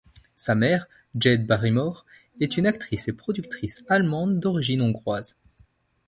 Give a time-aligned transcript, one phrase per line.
[0.35, 2.07] Sa mère, Jaid Barrymore,
[2.39, 5.37] est une actrice et productrice allemande d'origine hongroise.